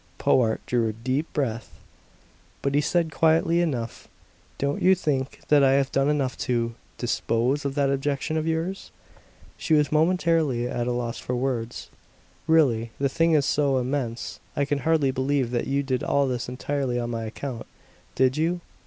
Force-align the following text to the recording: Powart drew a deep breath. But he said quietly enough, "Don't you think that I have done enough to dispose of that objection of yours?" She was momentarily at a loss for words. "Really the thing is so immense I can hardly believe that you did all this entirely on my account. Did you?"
Powart 0.17 0.65
drew 0.65 0.87
a 0.87 0.93
deep 0.93 1.31
breath. 1.31 1.79
But 2.63 2.73
he 2.73 2.81
said 2.81 3.11
quietly 3.11 3.61
enough, 3.61 4.07
"Don't 4.57 4.81
you 4.81 4.95
think 4.95 5.41
that 5.49 5.63
I 5.63 5.73
have 5.73 5.91
done 5.91 6.09
enough 6.09 6.35
to 6.39 6.73
dispose 6.97 7.65
of 7.65 7.75
that 7.75 7.91
objection 7.91 8.35
of 8.35 8.47
yours?" 8.47 8.89
She 9.57 9.75
was 9.75 9.91
momentarily 9.91 10.67
at 10.67 10.87
a 10.87 10.91
loss 10.91 11.19
for 11.19 11.35
words. 11.35 11.91
"Really 12.47 12.89
the 12.99 13.09
thing 13.09 13.33
is 13.33 13.45
so 13.45 13.77
immense 13.77 14.39
I 14.55 14.65
can 14.65 14.79
hardly 14.79 15.11
believe 15.11 15.51
that 15.51 15.67
you 15.67 15.83
did 15.83 16.03
all 16.03 16.27
this 16.27 16.49
entirely 16.49 16.99
on 16.99 17.11
my 17.11 17.25
account. 17.25 17.67
Did 18.15 18.37
you?" 18.37 18.59